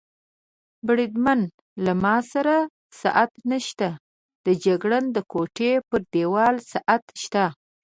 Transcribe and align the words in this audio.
بریدمنه، 0.85 1.47
له 1.83 1.93
ما 2.03 2.15
سره 2.31 2.55
ساعت 3.01 3.31
نشته، 3.51 3.89
د 4.45 4.47
جګړن 4.65 5.03
د 5.15 5.17
کوټې 5.31 5.71
پر 5.89 6.01
دېوال 6.13 6.55
ساعت 6.71 7.03
شته. 7.21 7.45